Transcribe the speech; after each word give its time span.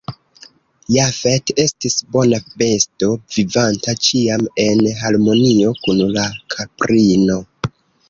Jafet 0.95 1.51
estis 1.63 1.97
bona 2.15 2.39
besto, 2.63 3.11
vivanta 3.37 3.97
ĉiam 4.09 4.49
en 4.67 4.85
harmonio 5.05 5.79
kun 5.85 6.05
la 6.19 6.29
kaprino. 6.59 7.43